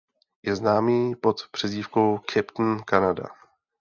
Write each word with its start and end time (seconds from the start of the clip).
Je 0.43 0.55
známý 0.55 1.15
pod 1.15 1.49
přezdívkou 1.51 2.19
"Captain 2.33 2.79
Canada". 2.89 3.23